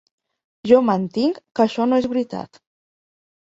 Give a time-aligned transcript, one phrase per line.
[0.69, 2.65] Jo mantinc que això no és veritat.